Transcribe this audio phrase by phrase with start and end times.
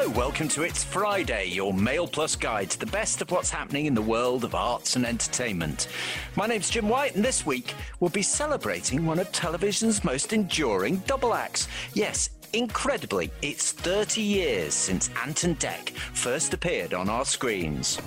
[0.00, 3.84] Hello, welcome to It's Friday, your Mail Plus guide to the best of what's happening
[3.84, 5.88] in the world of arts and entertainment.
[6.36, 11.02] My name's Jim White, and this week we'll be celebrating one of television's most enduring
[11.06, 11.68] double acts.
[11.92, 18.00] Yes, incredibly, it's 30 years since Ant and Dec first appeared on our screens.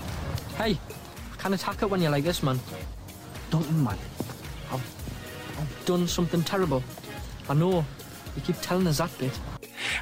[0.58, 0.80] Hey,
[1.38, 2.60] can't attack it when you're like this, man.
[3.52, 4.00] Don't you, man.
[4.72, 6.84] I've, I've done something terrible.
[7.48, 7.86] I know.
[8.36, 9.40] You keep telling us that bit.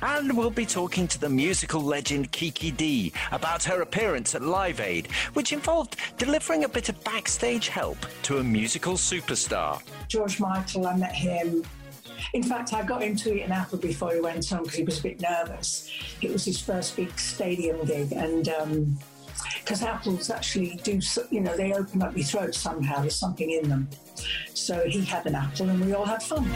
[0.01, 4.79] And we'll be talking to the musical legend Kiki Dee about her appearance at Live
[4.79, 9.81] Aid, which involved delivering a bit of backstage help to a musical superstar.
[10.07, 11.63] George Michael, I met him.
[12.33, 14.83] In fact, I got him to eat an apple before he went on because he
[14.83, 15.91] was a bit nervous.
[16.21, 18.49] It was his first big stadium gig, and
[19.59, 20.99] because um, apples actually do,
[21.29, 23.01] you know, they open up your throat somehow.
[23.01, 23.89] There's something in them.
[24.53, 26.49] So he had an apple, and we all had fun.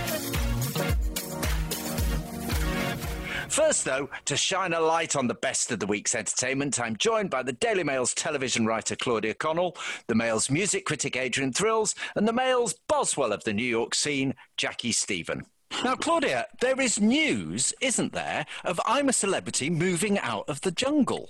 [3.56, 7.30] First, though, to shine a light on the best of the week's entertainment, I'm joined
[7.30, 12.28] by the Daily Mail's television writer Claudia Connell, the Mail's music critic Adrian Thrills, and
[12.28, 15.46] the Mail's Boswell of the New York scene, Jackie Stephen.
[15.86, 20.72] Now, Claudia, there is news, isn't there, of I'm a Celebrity moving out of the
[20.72, 21.30] jungle.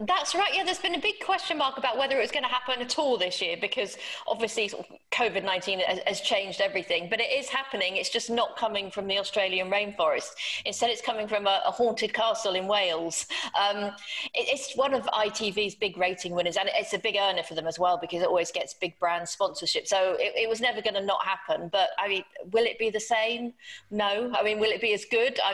[0.00, 0.54] That's right.
[0.54, 2.98] Yeah, there's been a big question mark about whether it was going to happen at
[2.98, 4.72] all this year because obviously
[5.10, 7.08] COVID 19 has, changed everything.
[7.10, 7.96] But it is happening.
[7.96, 10.30] It's just not coming from the Australian rainforest.
[10.64, 13.26] Instead, it's coming from a, a haunted castle in Wales.
[13.58, 13.92] Um,
[14.34, 17.66] it, it's one of ITV's big rating winners, and it's a big earner for them
[17.66, 19.86] as well because it always gets big brand sponsorship.
[19.86, 21.68] So it, it was never going to not happen.
[21.70, 23.52] But I mean, will it be the same?
[23.90, 24.32] No.
[24.34, 25.38] I mean, will it be as good?
[25.44, 25.52] I,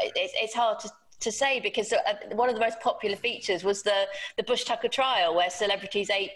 [0.00, 0.90] it, it's hard to
[1.20, 1.98] to say because uh,
[2.32, 6.32] one of the most popular features was the the Bush Tucker trial where celebrities ate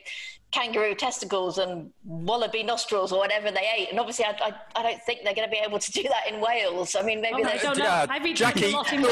[0.52, 3.88] kangaroo testicles and wallaby nostrils or whatever they ate.
[3.90, 6.32] And obviously, I, I, I don't think they're going to be able to do that
[6.32, 6.94] in Wales.
[6.94, 7.84] I mean, maybe oh, they don't know.
[7.84, 9.02] Uh, I've Jackie, a lot in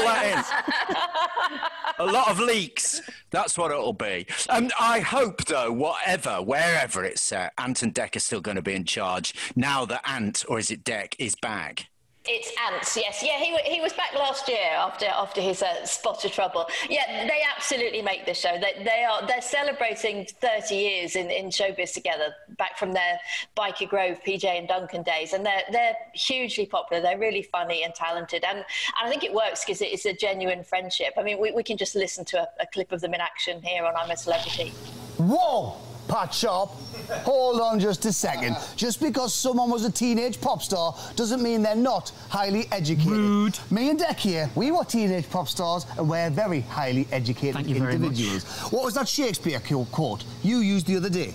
[1.99, 3.01] a lot of leaks.
[3.31, 4.27] That's what it'll be.
[4.49, 8.55] And um, I hope, though, whatever, wherever it's set, Ant and Dec are still going
[8.55, 11.87] to be in charge now that Ant, or is it Dec, is back.
[12.25, 13.39] It's ants, yes, yeah.
[13.39, 16.67] He he was back last year after after his uh, spot of trouble.
[16.87, 18.59] Yeah, they absolutely make this show.
[18.61, 23.19] They they are they're celebrating thirty years in, in showbiz together, back from their
[23.57, 27.01] Byker Grove, PJ and Duncan days, and they're they're hugely popular.
[27.01, 28.65] They're really funny and talented, and, and
[29.01, 31.13] I think it works because it's a genuine friendship.
[31.17, 33.63] I mean, we, we can just listen to a, a clip of them in action
[33.63, 34.69] here on I'm a Celebrity.
[35.17, 35.75] Whoa,
[36.11, 36.75] Pat shop.
[37.23, 38.57] Hold on just a second.
[38.75, 43.11] Just because someone was a teenage pop star doesn't mean they're not highly educated.
[43.13, 43.57] Rude.
[43.71, 48.43] Me and Dec here, we were teenage pop stars and we're very highly educated individuals.
[48.73, 51.33] What was that Shakespeare quote you used the other day?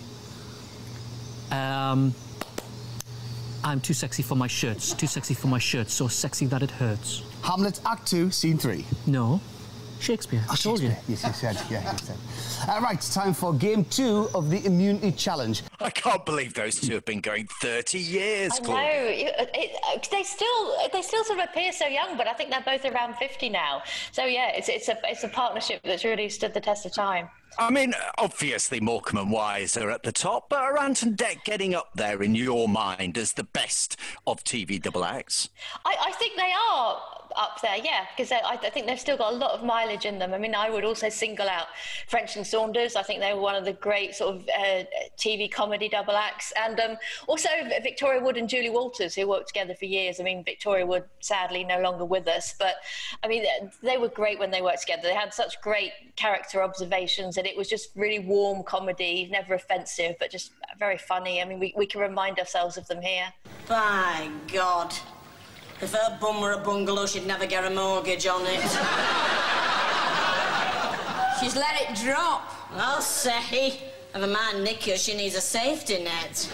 [1.50, 2.14] Um,
[3.64, 4.92] I'm too sexy for my shirts.
[4.92, 5.94] Too sexy for my shirts.
[5.94, 7.22] So sexy that it hurts.
[7.40, 8.84] Hamlet, Act 2, Scene 3.
[9.06, 9.40] No.
[10.00, 10.42] Shakespeare.
[10.50, 10.88] I told you.
[11.08, 11.58] Yes, you said.
[11.70, 12.16] Yeah, you said.
[12.68, 15.62] Uh, right, time for game two of the immunity challenge.
[15.80, 18.52] I can't believe those two have been going 30 years.
[18.62, 18.74] I know.
[18.76, 22.60] It, it, they still they still sort of appear so young, but I think they're
[22.60, 23.82] both around 50 now.
[24.12, 27.28] So yeah, it's it's a it's a partnership that's really stood the test of time.
[27.58, 31.44] I mean, obviously Morecambe and Wise are at the top, but are Ant and Dec
[31.44, 33.96] getting up there in your mind as the best
[34.26, 35.48] of TV double acts?
[35.84, 37.00] I, I think they are
[37.36, 40.18] up there, yeah, because I, I, think they've still got a lot of mileage in
[40.18, 40.32] them.
[40.32, 41.66] I mean, I would also single out
[42.08, 42.96] French and Saunders.
[42.96, 44.84] I think they were one of the great sort of uh,
[45.18, 46.96] TV comedy double acts, and um,
[47.26, 47.48] also
[47.82, 50.18] Victoria Wood and Julie Walters, who worked together for years.
[50.20, 52.76] I mean, Victoria Wood sadly no longer with us, but
[53.22, 53.44] I mean,
[53.82, 55.02] they were great when they worked together.
[55.02, 60.16] They had such great character observations, and it was just really warm comedy, never offensive,
[60.18, 61.40] but just very funny.
[61.40, 63.32] I mean, we, we can remind ourselves of them here.
[63.68, 64.94] By God.
[65.80, 68.60] If her bum were a bungalow, she'd never get a mortgage on it.
[71.40, 72.50] She's let it drop.
[72.72, 73.82] I'll say.
[74.14, 76.50] Never mind Nicky, she needs a safety net.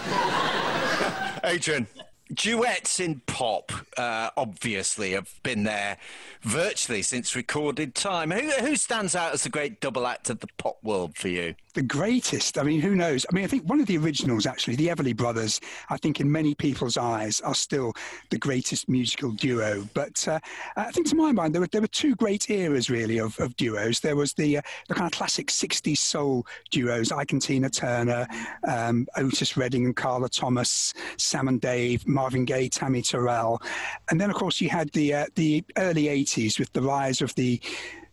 [1.45, 1.87] Adrian,
[2.33, 5.97] duets in pop uh, obviously have been there
[6.41, 8.31] virtually since recorded time.
[8.31, 11.55] Who, who stands out as the great double act of the pop world for you?
[11.73, 12.57] the greatest.
[12.57, 13.25] I mean, who knows?
[13.31, 15.59] I mean, I think one of the originals, actually, the Everly Brothers,
[15.89, 17.93] I think in many people's eyes are still
[18.29, 19.87] the greatest musical duo.
[19.93, 20.39] But uh,
[20.75, 23.55] I think to my mind, there were, there were two great eras, really, of, of
[23.55, 23.99] duos.
[23.99, 28.27] There was the, uh, the kind of classic 60s soul duos, Ike and Tina Turner,
[28.67, 33.61] um, Otis Redding and Carla Thomas, Sam and Dave, Marvin Gaye, Tammy Terrell.
[34.09, 37.35] And then, of course, you had the, uh, the early 80s with the rise of
[37.35, 37.61] the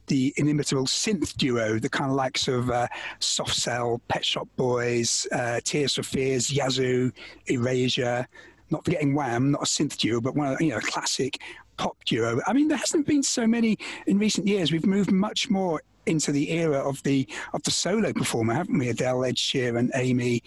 [0.08, 2.88] the inimitable synth duo, the kind of likes of uh,
[3.20, 7.12] Soft Cell, Pet Shop Boys, uh, Tears for Fears, Yazoo,
[7.46, 8.26] Erasure,
[8.70, 11.38] not forgetting Wham, not a synth duo, but one of you know, a classic
[11.76, 12.40] pop duo.
[12.48, 13.78] I mean, there hasn't been so many
[14.08, 14.72] in recent years.
[14.72, 18.88] We've moved much more into the era of the of the solo performer, haven't we?
[18.88, 20.42] Adele, Ed Sheeran, Amy,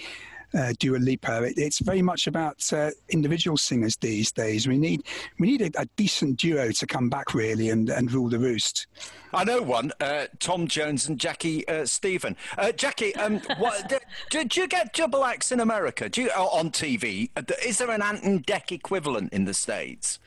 [0.53, 1.43] uh, Dua Lipa.
[1.43, 4.67] It, it's very much about uh, individual singers these days.
[4.67, 5.03] We need
[5.39, 8.87] we need a, a, decent duo to come back really and, and rule the roost.
[9.33, 12.35] I know one, uh, Tom Jones and Jackie uh, Stephen.
[12.57, 13.89] Uh, Jackie, um, what,
[14.29, 16.09] do, do, you get double acts in America?
[16.09, 17.29] Do you on TV?
[17.65, 20.19] Is there an Ant and Dec equivalent in the states?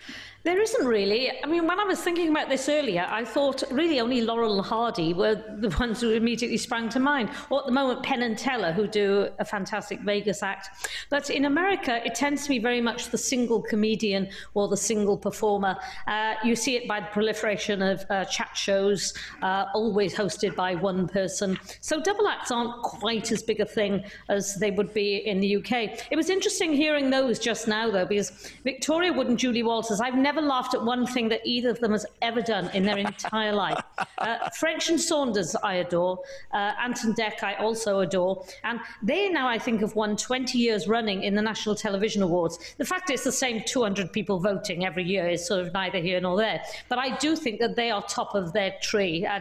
[0.47, 1.33] There isn't really.
[1.43, 4.65] I mean, when I was thinking about this earlier, I thought really only Laurel and
[4.65, 7.31] Hardy were the ones who immediately sprang to mind.
[7.51, 10.69] Or at the moment, Penn and Teller, who do a fantastic Vegas act.
[11.11, 15.17] But in America, it tends to be very much the single comedian or the single
[15.17, 15.79] performer.
[16.07, 20.77] Uh, you see it by the proliferation of uh, chat shows, uh, always hosted by
[20.77, 21.59] one person.
[21.81, 25.57] So double acts aren't quite as big a thing as they would be in the
[25.57, 26.07] UK.
[26.09, 28.31] It was interesting hearing those just now, though, because
[28.63, 31.81] Victoria Wood and Julie Walters, I've never never laughed at one thing that either of
[31.81, 33.83] them has ever done in their entire life.
[34.19, 36.19] Uh, French and Saunders, I adore.
[36.53, 38.45] Uh, Ant and Dec, I also adore.
[38.65, 42.59] And they now, I think, have won 20 years running in the National Television Awards.
[42.77, 46.21] The fact it's the same 200 people voting every year is sort of neither here
[46.21, 46.63] nor there.
[46.89, 49.25] But I do think that they are top of their tree.
[49.25, 49.41] Uh,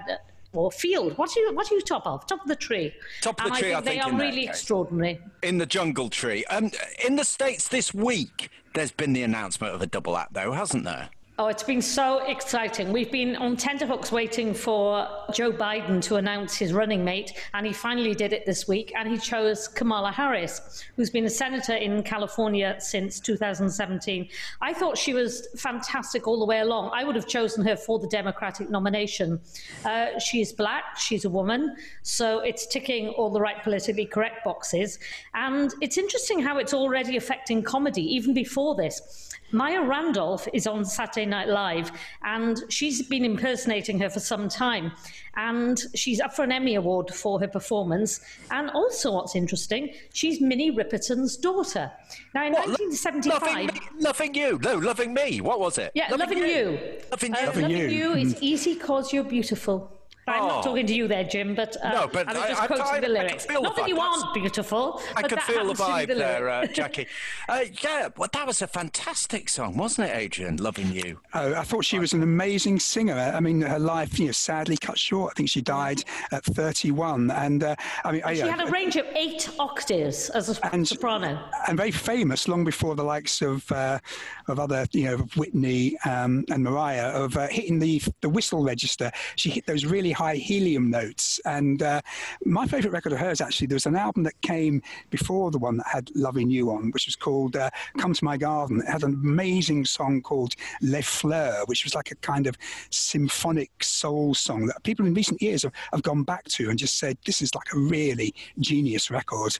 [0.54, 1.18] or field.
[1.18, 1.54] What are you?
[1.54, 2.26] What are you top of?
[2.28, 2.94] Top of the tree.
[3.22, 3.74] Top of the and tree.
[3.74, 5.20] I think, I think they are really extraordinary.
[5.44, 6.46] In the jungle tree.
[6.46, 6.72] Um,
[7.06, 10.83] in the states this week, there's been the announcement of a double act, though, hasn't
[10.83, 11.10] there?
[11.38, 12.94] Oh, it's been so exciting.
[12.94, 17.74] We've been on tenterhooks waiting for Joe Biden to announce his running mate, and he
[17.74, 22.04] finally did it this week, and he chose Kamala Harris, who's been a senator in
[22.04, 24.30] California since 2017.
[24.62, 26.92] I thought she was fantastic all the way along.
[26.94, 29.42] I would have chosen her for the Democratic nomination.
[29.84, 35.00] Uh, she's black, she's a woman, so it's ticking all the right politically correct boxes.
[35.34, 39.26] And it's interesting how it's already affecting comedy, even before this.
[39.56, 41.90] Maya Rudolph is on Saturday Night Live,
[42.24, 44.92] and she's been impersonating her for some time.
[45.38, 48.19] And she's up for an Emmy Award for her performance.
[48.52, 51.90] And also, what's interesting, she's Minnie Riperton's daughter.
[52.34, 53.42] Now, in what, 1975.
[53.42, 54.60] Loving, me, loving You.
[54.62, 55.40] No, Loving Me.
[55.40, 55.92] What was it?
[55.96, 56.46] Yeah, Loving, loving you.
[56.46, 56.80] you.
[57.12, 57.46] Loving uh, You.
[57.46, 57.88] Loving, loving You.
[57.88, 59.90] you is easy because you're beautiful.
[60.27, 60.48] I'm oh.
[60.48, 62.86] not talking to you there, Jim, but, uh, no, but I was just I, quoting
[62.88, 63.48] I, the lyrics.
[63.48, 65.00] not that you aren't beautiful.
[65.16, 67.06] I could feel the vibe the there, uh, Jackie.
[67.50, 70.57] uh, yeah, well, that was a fantastic song, wasn't it, Adrian?
[70.57, 71.19] Loving You.
[71.36, 73.13] Oh, I thought she was an amazing singer.
[73.13, 75.33] I mean, her life, you know, sadly cut short.
[75.33, 78.95] I think she died at 31, and uh, I mean, she I, had a range
[78.95, 83.72] of eight octaves as a and, soprano, and very famous long before the likes of
[83.72, 84.00] uh,
[84.48, 89.12] of other, you know, Whitney um, and Mariah of uh, hitting the the whistle register.
[89.36, 91.40] She hit those really high helium notes.
[91.46, 92.02] And uh,
[92.46, 95.78] my favourite record of hers, actually, there was an album that came before the one
[95.78, 98.82] that had Loving You on, which was called uh, Come to My Garden.
[98.82, 102.58] It had an amazing song called Les Fleurs, which was like a kind of
[102.90, 106.98] symphonic soul song that people in recent years have, have gone back to and just
[106.98, 109.60] said, this is like a really genius record.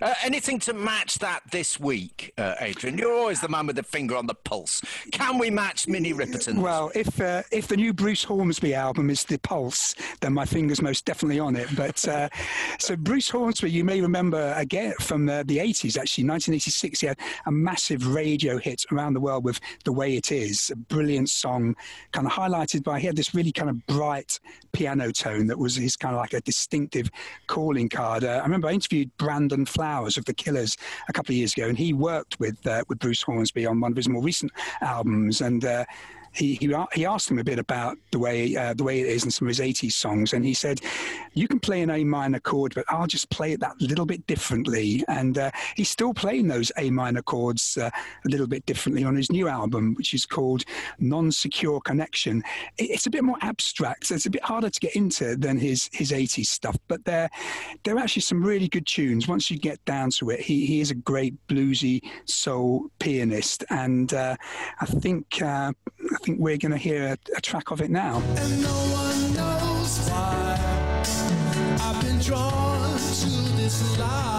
[0.00, 2.98] Uh, anything to match that this week, uh, Adrian?
[2.98, 4.82] You're always the man with the finger on the pulse.
[5.12, 6.60] Can we match Minnie Riperton?
[6.60, 10.82] Well, if uh, if the new Bruce Hornsby album is the pulse, then my finger's
[10.82, 11.68] most definitely on it.
[11.76, 12.28] But uh,
[12.78, 17.18] so Bruce Hornsby, you may remember again from the, the 80s, actually, 1986, he had
[17.46, 21.76] a massive radio hit around the world with "The Way It Is," a brilliant song,
[22.12, 24.38] kind of highlighted by he had this really kind of bright
[24.72, 27.10] piano tone that was his kind of like a distinctive
[27.46, 28.24] calling card.
[28.24, 30.76] Uh, I remember I interviewed Brandon Flowers of the Killers
[31.08, 33.92] a couple of years ago, and he worked with uh, with Bruce Hornsby on one
[33.92, 35.84] of his more recent albums, and uh,
[36.38, 36.54] he,
[36.94, 39.48] he, asked him a bit about the way uh, the way it is in some
[39.48, 40.80] of his 80s songs, and he said,
[41.34, 44.26] "You can play an A minor chord, but I'll just play it that little bit
[44.26, 47.90] differently." And uh, he's still playing those A minor chords uh,
[48.24, 50.64] a little bit differently on his new album, which is called
[51.00, 52.42] Non-Secure Connection.
[52.76, 55.58] It, it's a bit more abstract, so it's a bit harder to get into than
[55.58, 57.28] his his 80s stuff, but there
[57.82, 59.26] there are actually some really good tunes.
[59.26, 64.14] Once you get down to it, he he is a great bluesy soul pianist, and
[64.14, 64.36] uh,
[64.80, 65.42] I think.
[66.12, 68.22] I think we're going to hear a, a, track of it now.
[71.80, 74.37] I've been drawn to this life.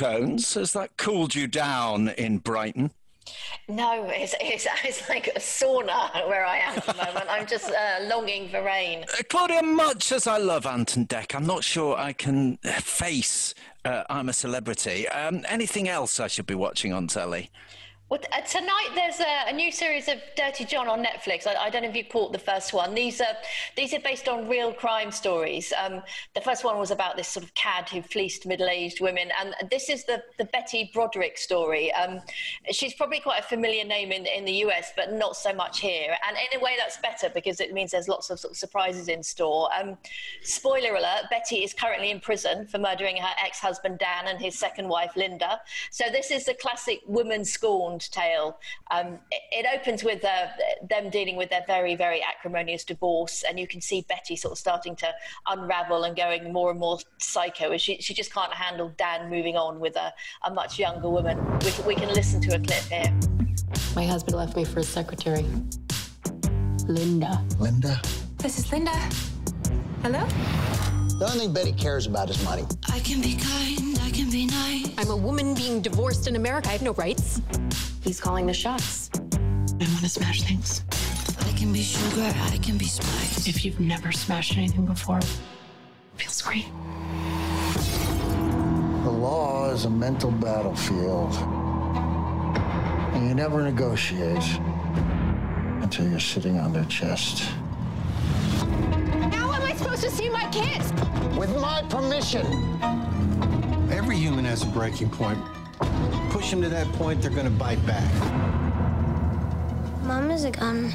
[0.00, 0.54] Tones.
[0.54, 2.90] Has that cooled you down in Brighton?
[3.68, 7.26] No, it's, it's, it's like a sauna where I am at the moment.
[7.28, 9.04] I'm just uh, longing for rain.
[9.12, 13.54] Uh, Claudia, much as I love Ant and Dec, I'm not sure I can face
[13.84, 15.06] uh, I'm a Celebrity.
[15.08, 17.50] Um, anything else I should be watching on telly?
[18.10, 21.46] Well, uh, tonight there's a, a, new series of Dirty John on Netflix.
[21.46, 22.92] I, I, don't know if you caught the first one.
[22.92, 23.36] These are
[23.76, 25.72] these are based on real crime stories.
[25.80, 26.02] Um,
[26.34, 29.88] the first one was about this sort of cad who fleeced middle-aged women, and this
[29.88, 31.92] is the the Betty Broderick story.
[31.92, 32.18] Um,
[32.72, 36.16] she's probably quite a familiar name in in the US, but not so much here.
[36.26, 39.06] And in a way, that's better because it means there's lots of, sort of surprises
[39.06, 39.68] in store.
[39.80, 39.96] Um,
[40.42, 44.88] spoiler alert: Betty is currently in prison for murdering her ex-husband Dan and his second
[44.88, 45.60] wife Linda.
[45.92, 48.58] So this is the classic woman scorned tale.
[48.90, 50.46] Um, it, it, opens with uh,
[50.88, 54.58] them dealing with their very, very acrimonious divorce, and you can see Betty sort of
[54.58, 55.12] starting to
[55.46, 59.56] unravel and going more and more psycho as she, she just can't handle Dan moving
[59.56, 60.12] on with a,
[60.44, 61.38] a much younger woman.
[61.60, 63.12] We, we can listen to a clip here.
[63.94, 65.44] My husband left me for his secretary,
[66.86, 67.44] Linda.
[67.58, 68.00] Linda?
[68.38, 68.92] This is Linda.
[70.02, 70.26] Hello?
[71.20, 72.64] The only thing Betty cares about is money.
[72.90, 74.88] I can be kind, I can be nice.
[74.96, 76.70] I'm a woman being divorced in America.
[76.70, 77.42] I have no rights.
[78.02, 79.10] He's calling the shots.
[79.14, 80.84] I want to smash things.
[81.40, 83.46] I can be sugar, I can be spice.
[83.46, 85.20] If you've never smashed anything before,
[86.16, 86.66] feels great.
[89.04, 91.34] The law is a mental battlefield.
[93.14, 94.44] And you never negotiate
[95.82, 97.40] until you're sitting on their chest.
[99.30, 100.90] How am I supposed to see my kids?
[101.36, 102.46] With my permission.
[103.92, 105.38] Every human has a breaking point.
[106.30, 108.10] Push them to that point, they're going to bite back.
[110.04, 110.92] Mom is a gun.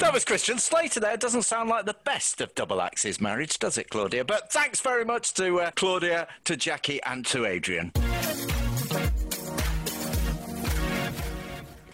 [0.00, 1.16] That was Christian Slater there.
[1.16, 4.24] Doesn't sound like the best of double axes marriage, does it, Claudia?
[4.24, 7.92] But thanks very much to uh, Claudia, to Jackie, and to Adrian.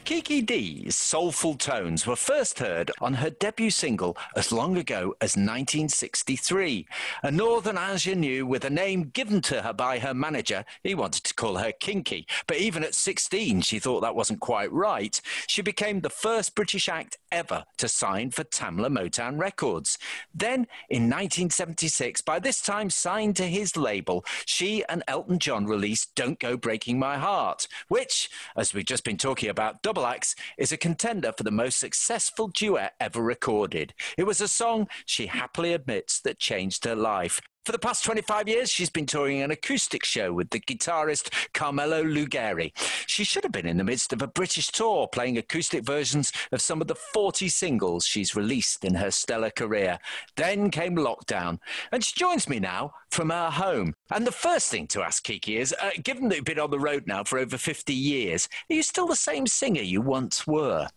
[0.09, 5.37] Kiki Dee's soulful tones were first heard on her debut single as long ago as
[5.37, 6.87] 1963.
[7.25, 10.65] A northern ingenue with a name given to her by her manager.
[10.83, 14.73] He wanted to call her Kinky, but even at 16, she thought that wasn't quite
[14.73, 15.21] right.
[15.47, 19.99] She became the first British act ever to sign for Tamla Motown Records.
[20.35, 26.15] Then, in 1976, by this time signed to his label, she and Elton John released
[26.15, 30.15] Don't Go Breaking My Heart, which, as we've just been talking about, Double
[30.59, 33.95] is a contender for the most successful duet ever recorded.
[34.17, 37.41] It was a song she happily admits that changed her life.
[37.69, 42.03] For the past 25 years, she's been touring an acoustic show with the guitarist Carmelo
[42.03, 42.73] Luggeri.
[43.07, 46.63] She should have been in the midst of a British tour, playing acoustic versions of
[46.63, 49.99] some of the 40 singles she's released in her stellar career.
[50.35, 51.59] Then came lockdown,
[51.93, 53.95] and she joins me now from her home.
[54.11, 56.81] And the first thing to ask Kiki is uh, given that you've been on the
[56.81, 60.89] road now for over 50 years, are you still the same singer you once were?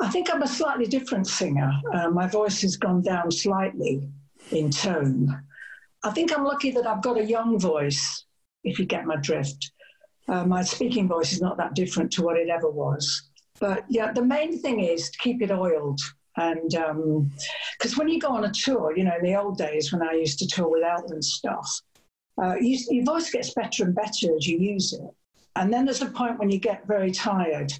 [0.00, 1.70] I think I'm a slightly different singer.
[1.92, 4.08] Uh, my voice has gone down slightly
[4.50, 5.42] in tone.
[6.02, 8.24] I think I'm lucky that I've got a young voice,
[8.64, 9.72] if you get my drift.
[10.28, 13.30] Uh, my speaking voice is not that different to what it ever was.
[13.60, 16.00] But yeah, the main thing is to keep it oiled.
[16.36, 19.92] And because um, when you go on a tour, you know, in the old days
[19.92, 21.80] when I used to tour with Elton stuff,
[22.42, 25.10] uh, you, your voice gets better and better as you use it.
[25.54, 27.72] And then there's a point when you get very tired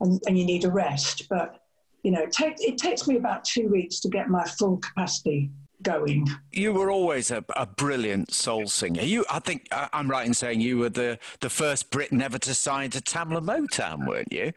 [0.00, 1.28] and, and you need a rest.
[1.28, 1.60] But,
[2.02, 5.50] you know, take, it takes me about two weeks to get my full capacity
[5.82, 6.28] going.
[6.52, 9.02] You were always a, a, brilliant soul singer.
[9.02, 12.54] You, I think I'm right in saying you were the, the first Brit never to
[12.54, 14.52] sign to Tamla Motown, weren't you?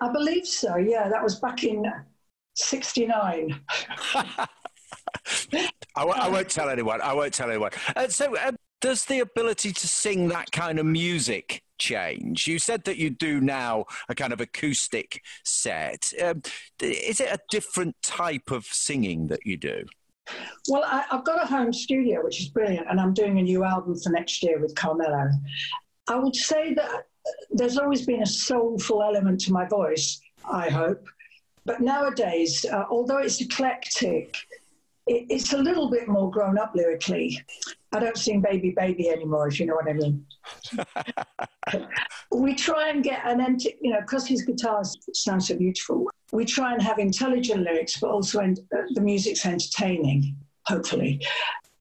[0.00, 0.76] I believe so.
[0.76, 1.84] Yeah, that was back in
[2.54, 3.60] '69.
[5.96, 7.00] I w- I won't tell anyone.
[7.00, 7.70] I won't tell anyone.
[7.94, 12.46] Uh, so, uh, does the ability to sing that kind of music change?
[12.46, 16.12] You said that you do now a kind of acoustic set.
[16.22, 16.42] Um,
[16.82, 19.84] is it a different type of singing that you do?
[20.68, 23.64] Well, I, have got a home studio, which is brilliant, and I'm doing a new
[23.64, 25.30] album for next year with Carmelo.
[26.08, 27.06] I would say that
[27.50, 31.06] there's always been a soulful element to my voice, I hope.
[31.64, 34.36] But nowadays, uh, although it's eclectic,
[35.06, 37.42] it, it's a little bit more grown up lyrically.
[37.94, 40.26] I don't sing Baby Baby anymore, if you know what I mean.
[42.32, 46.44] we try and get an, ent- you know, because his guitars sound so beautiful, we
[46.44, 50.36] try and have intelligent lyrics, but also en- uh, the music's entertaining,
[50.66, 51.24] hopefully.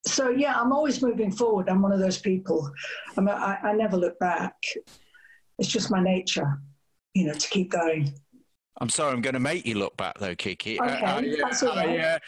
[0.05, 1.67] So, yeah, I'm always moving forward.
[1.67, 2.69] I'm one of those people.
[3.17, 4.55] I, mean, I, I never look back.
[5.57, 6.61] It's just my nature,
[7.15, 8.13] you know, to keep going.
[8.81, 10.79] I'm sorry, I'm going to make you look back though, Kiki.
[10.79, 11.89] Okay, uh, that's all right.
[11.89, 12.19] I, uh, Uh,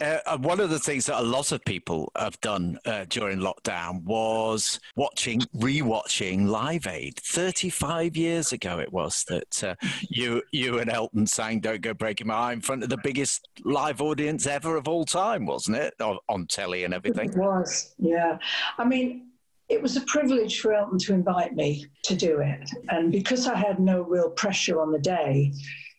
[0.00, 4.02] uh, one of the things that a lot of people have done uh, during lockdown
[4.04, 7.16] was watching, rewatching Live Aid.
[7.16, 9.74] Thirty-five years ago, it was that uh,
[10.08, 13.48] you, you and Elton sang "Don't Go Breaking My Heart" in front of the biggest
[13.64, 15.94] live audience ever of all time, wasn't it?
[16.00, 17.30] On, on telly and everything.
[17.30, 18.38] It was, yeah.
[18.78, 19.28] I mean,
[19.68, 23.56] it was a privilege for Elton to invite me to do it, and because I
[23.56, 25.52] had no real pressure on the day,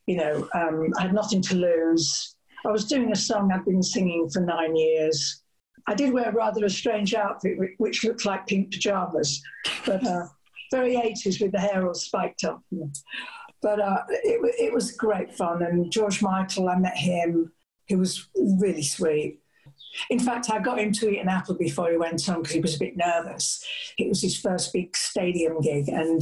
[0.05, 2.35] you know, um, I had nothing to lose
[2.65, 5.41] I was doing a song I'd been singing for nine years.
[5.88, 9.41] I did wear rather a strange outfit, which looked like pink pajamas,
[9.86, 10.27] but uh,
[10.72, 12.62] very 80s with the hair all spiked up.
[13.62, 15.62] But uh, it, it was great fun.
[15.62, 17.51] And George Michael, I met him.
[17.86, 19.39] He was really sweet.
[20.10, 22.62] In fact, I got him to eat an apple before he went on because he
[22.62, 23.63] was a bit nervous.
[23.98, 26.22] It was his first big stadium gig, and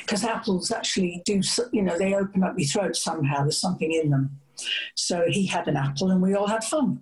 [0.00, 1.40] because um, apples actually do,
[1.72, 3.42] you know, they open up your throat somehow.
[3.42, 4.40] There's something in them.
[4.94, 7.00] So he had an apple and we all had fun.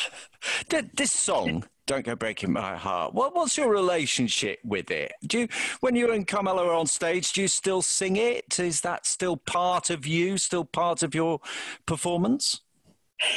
[0.94, 5.12] this song, Don't Go Breaking My Heart, what, what's your relationship with it?
[5.26, 5.48] Do you,
[5.80, 8.58] when you and Carmelo are on stage, do you still sing it?
[8.58, 11.40] Is that still part of you, still part of your
[11.86, 12.60] performance?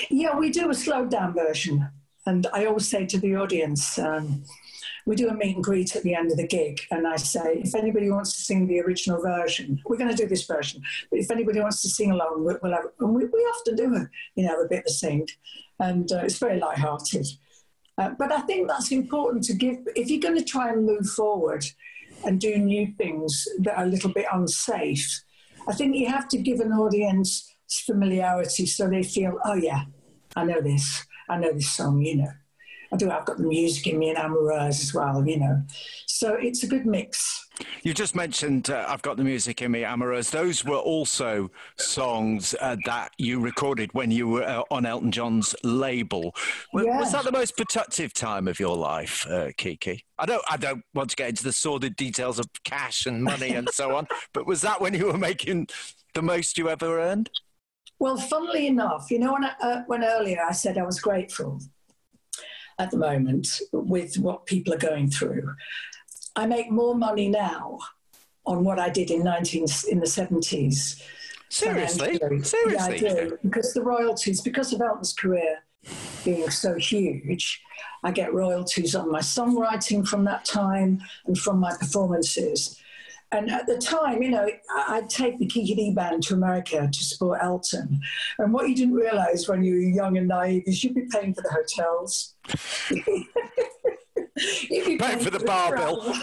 [0.10, 1.89] Yeah, we do a slowed down version.
[2.25, 4.43] And I always say to the audience, um,
[5.05, 7.62] we do a meet and greet at the end of the gig, and I say,
[7.63, 10.81] if anybody wants to sing the original version, we're going to do this version.
[11.10, 14.10] But if anybody wants to sing along, we'll have, and we, we often do a,
[14.36, 15.27] you know, a bit of sing,
[15.79, 17.27] and uh, it's very light-hearted.
[17.98, 19.77] Uh, but I think that's important to give.
[19.96, 21.65] If you're going to try and move forward
[22.25, 25.24] and do new things that are a little bit unsafe,
[25.67, 27.53] I think you have to give an audience
[27.86, 29.84] familiarity so they feel, oh yeah,
[30.36, 32.31] I know this, I know this song, you know.
[32.93, 33.10] I do.
[33.10, 35.63] I've got the music in me and Amoureuse as well, you know.
[36.07, 37.48] So it's a good mix.
[37.83, 40.29] You just mentioned uh, I've got the music in me, Amoureuse.
[40.29, 45.55] Those were also songs uh, that you recorded when you were uh, on Elton John's
[45.63, 46.36] label.
[46.74, 47.00] Was, yeah.
[47.00, 50.03] was, that the most productive time of your life, uh, Kiki?
[50.19, 50.43] I don't.
[50.50, 53.95] I don't want to get into the sordid details of cash and money and so
[53.95, 54.07] on.
[54.33, 55.67] But was that when you were making
[56.13, 57.29] the most you ever earned?
[58.00, 61.60] Well, funnily enough, you know, when, I, uh, when earlier I said I was grateful
[62.80, 65.54] at the moment with what people are going through.
[66.36, 67.80] I make more money now
[68.46, 71.01] on what I did in 19 in the 70s.
[71.50, 72.18] Seriously?
[72.18, 72.60] Seriously?
[72.70, 73.38] Yeah, I do.
[73.44, 75.64] Because the royalties, because of Elton's career
[76.24, 77.62] being so huge,
[78.03, 82.80] I get royalties on my songwriting from that time and from my performances.
[83.31, 84.50] And at the time, you know,
[84.87, 88.01] I'd take the Kiki Dee band to America to support Elton.
[88.39, 91.33] And what you didn't realize when you were young and naive is you'd be paying
[91.33, 92.35] for the hotels.
[94.70, 96.13] you'd be paying, for the, the bar bill.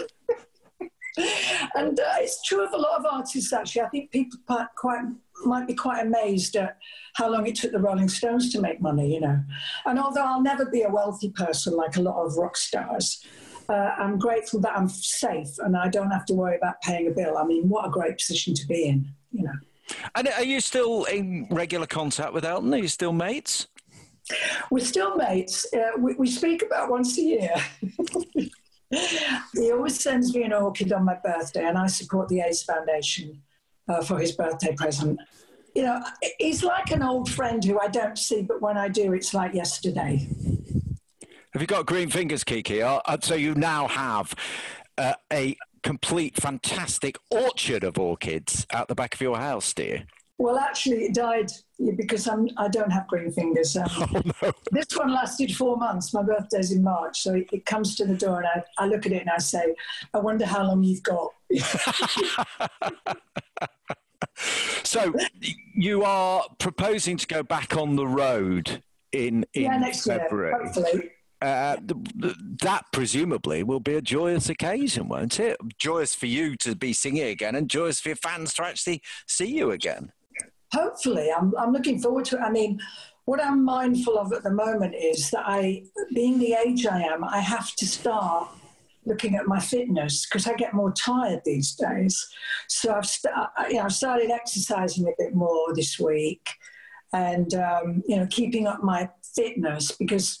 [1.75, 3.81] and uh, it's true of a lot of artists, actually.
[3.81, 4.39] I think people
[4.75, 5.05] quite
[5.45, 6.77] might be quite amazed at
[7.13, 9.41] how long it took the Rolling Stones to make money, you know.
[9.85, 13.25] And although I'll never be a wealthy person like a lot of rock stars,
[13.69, 17.11] uh, I'm grateful that I'm safe and I don't have to worry about paying a
[17.11, 17.37] bill.
[17.37, 19.53] I mean, what a great position to be in, you know.
[20.15, 22.73] And are you still in regular contact with Elton?
[22.73, 23.67] Are you still mates?
[24.69, 25.65] We're still mates.
[25.73, 27.55] Uh, we, we, speak about once a year.
[28.91, 33.41] he always sends me an orchid on my birthday, and I support the AIDS Foundation
[33.87, 35.19] uh, for his birthday present.
[35.73, 36.03] You know,
[36.37, 39.55] he's like an old friend who I don't see, but when I do, it's like
[39.55, 40.27] yesterday.
[41.53, 42.83] Have you got green fingers, Kiki?
[42.83, 44.35] Uh, so you now have
[44.99, 50.01] uh, a complete, fantastic orchard of orchids at the back of your house, do you?
[50.37, 51.51] Well, actually, it died
[51.97, 53.75] because I'm, I don't have green fingers.
[53.75, 54.51] Um, oh, no.
[54.71, 56.13] This one lasted four months.
[56.13, 59.07] My birthday's in March, so it, it comes to the door, and I, I look
[59.07, 59.75] at it and I say,
[60.13, 61.31] "I wonder how long you've got."
[64.83, 65.13] so,
[65.73, 68.81] you are proposing to go back on the road
[69.11, 70.51] in in yeah, next February.
[70.51, 71.11] Year, hopefully.
[71.41, 71.77] Uh,
[72.61, 75.55] that presumably will be a joyous occasion, won't it?
[75.77, 79.45] Joyous for you to be singing again, and joyous for your fans to actually see
[79.45, 80.11] you again.
[80.73, 82.41] Hopefully, I'm, I'm looking forward to it.
[82.41, 82.79] I mean,
[83.23, 87.23] what I'm mindful of at the moment is that I, being the age I am,
[87.23, 88.49] I have to start
[89.05, 92.27] looking at my fitness because I get more tired these days.
[92.67, 93.33] So I've, st-
[93.69, 96.49] you know, I've started exercising a bit more this week,
[97.13, 100.39] and um, you know, keeping up my fitness because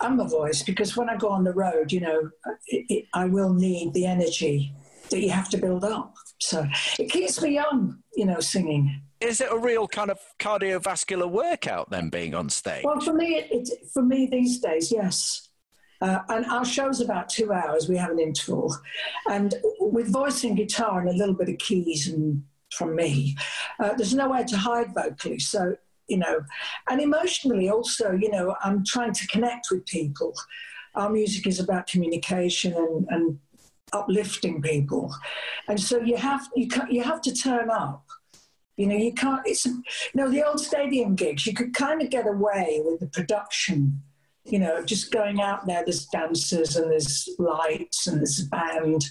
[0.00, 2.30] I'm a voice because when I go on the road, you know,
[2.66, 4.72] it, it, I will need the energy
[5.10, 6.14] that you have to build up.
[6.38, 6.66] So
[6.98, 9.02] it keeps me young, you know, singing.
[9.20, 12.84] Is it a real kind of cardiovascular workout then, being on stage?
[12.84, 15.48] Well, for me, it, for me these days, yes.
[16.00, 17.86] Uh, and our show's about two hours.
[17.86, 18.74] We have an interval,
[19.28, 23.36] and with voice and guitar and a little bit of keys and from me,
[23.78, 25.38] uh, there's nowhere to hide vocally.
[25.38, 25.76] So
[26.10, 26.40] you know,
[26.88, 30.34] and emotionally also, you know, I'm trying to connect with people.
[30.96, 33.38] Our music is about communication and, and
[33.92, 35.14] uplifting people,
[35.68, 38.04] and so you have you you have to turn up.
[38.76, 39.40] You know, you can't.
[39.44, 39.82] It's you
[40.14, 41.46] know the old stadium gigs.
[41.46, 44.02] You could kind of get away with the production.
[44.44, 45.84] You know, just going out there.
[45.84, 49.04] There's dancers and there's lights and there's a band,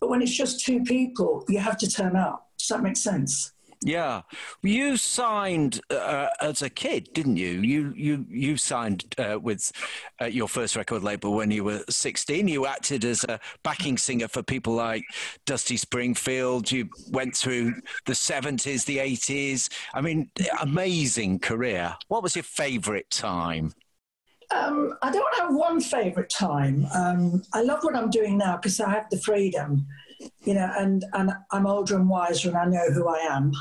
[0.00, 2.48] but when it's just two people, you have to turn up.
[2.58, 3.52] Does that make sense?
[3.82, 4.22] Yeah,
[4.62, 7.62] you signed uh, as a kid, didn't you?
[7.62, 9.72] You you you signed uh, with
[10.20, 12.46] uh, your first record label when you were sixteen.
[12.46, 15.02] You acted as a backing singer for people like
[15.46, 16.70] Dusty Springfield.
[16.70, 17.72] You went through
[18.04, 19.70] the seventies, the eighties.
[19.94, 21.96] I mean, amazing career.
[22.08, 23.72] What was your favourite time?
[24.50, 26.86] Um, I don't have one favourite time.
[26.94, 29.86] Um, I love what I'm doing now because I have the freedom,
[30.42, 33.52] you know, and, and I'm older and wiser and I know who I am.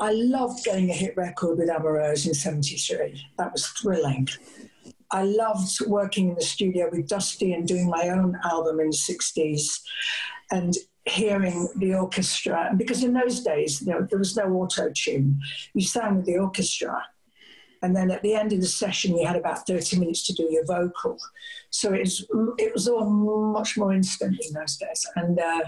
[0.00, 3.20] I loved getting a hit record with Amoureuse in 73.
[3.38, 4.28] That was thrilling.
[5.10, 8.96] I loved working in the studio with Dusty and doing my own album in the
[8.96, 9.80] 60s
[10.50, 12.72] and hearing the orchestra.
[12.76, 15.38] Because in those days, you know, there was no auto tune,
[15.74, 17.00] you sang with the orchestra.
[17.84, 20.48] And then at the end of the session, you had about 30 minutes to do
[20.50, 21.18] your vocal.
[21.68, 25.06] So it was, it was all much more instant in those days.
[25.16, 25.64] And uh,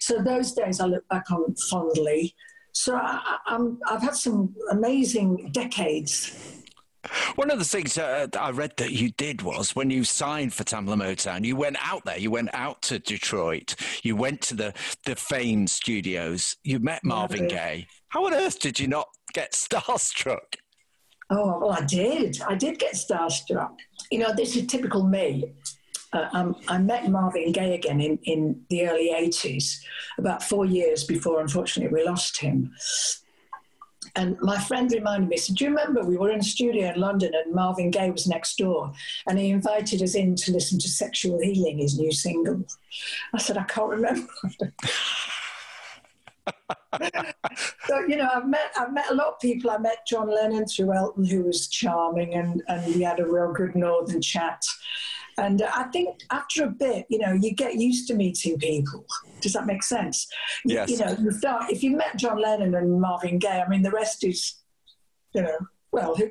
[0.00, 2.34] so those days I look back on fondly.
[2.72, 3.38] So I,
[3.88, 6.36] have had some amazing decades.
[7.36, 10.64] One of the things uh, I read that you did was when you signed for
[10.64, 14.74] Tamla Motown, you went out there, you went out to Detroit, you went to the,
[15.06, 17.86] the Fame studios, you met Marvin yeah, Gaye.
[18.08, 20.56] How on earth did you not get starstruck?
[21.30, 22.40] Oh, well, I did.
[22.42, 23.76] I did get starstruck.
[24.10, 25.52] You know, this is typical me
[26.12, 29.80] uh, um, I met Marvin Gaye again in, in the early 80s,
[30.18, 32.72] about four years before, unfortunately, we lost him.
[34.16, 37.00] And my friend reminded me, said, Do you remember we were in a studio in
[37.00, 38.92] London and Marvin Gaye was next door
[39.28, 42.64] and he invited us in to listen to Sexual Healing, his new single?
[43.32, 44.26] I said, I can't remember.
[47.86, 49.70] so, you know, I've met, I've met a lot of people.
[49.70, 53.52] I met John Lennon through Elton, who was charming and, and we had a real
[53.52, 54.62] good northern chat.
[55.38, 59.06] And I think after a bit, you know, you get used to meeting people.
[59.40, 60.26] Does that make sense?
[60.64, 60.90] Yes.
[60.90, 63.82] You, you know, you start, if you met John Lennon and Marvin Gaye, I mean,
[63.82, 64.56] the rest is,
[65.34, 65.56] you know,
[65.92, 66.30] well, who,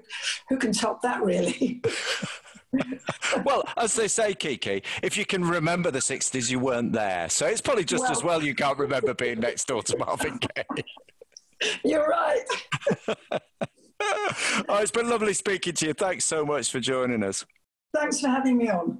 [0.49, 1.81] who can top that really?
[3.45, 7.29] well, as they say, Kiki, if you can remember the 60s, you weren't there.
[7.29, 10.37] So it's probably just well, as well you can't remember being next door to Marvin
[10.37, 10.83] Gaye.
[11.83, 12.43] You're right.
[13.99, 15.93] oh, it's been lovely speaking to you.
[15.93, 17.45] Thanks so much for joining us.
[17.93, 18.99] Thanks for having me on.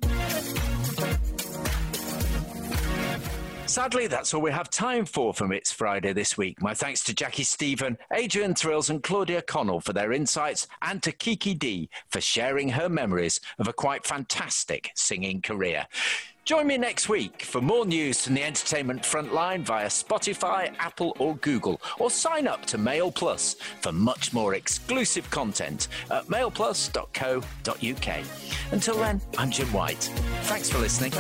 [3.70, 6.60] Sadly, that's all we have time for from It's Friday this week.
[6.60, 11.12] My thanks to Jackie Stephen, Adrian Thrills, and Claudia Connell for their insights, and to
[11.12, 15.86] Kiki Dee for sharing her memories of a quite fantastic singing career.
[16.46, 21.36] Join me next week for more news from the entertainment frontline via Spotify, Apple, or
[21.36, 28.26] Google, or sign up to Mail Plus for much more exclusive content at mailplus.co.uk.
[28.72, 30.12] Until then, I'm Jim White.
[30.46, 31.14] Thanks for listening.